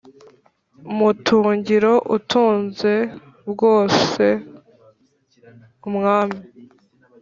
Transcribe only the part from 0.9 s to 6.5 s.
matungiro: utunze byose (umwami)